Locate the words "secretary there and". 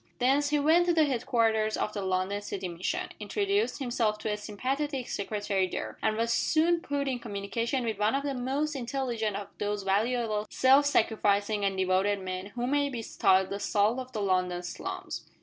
5.07-6.17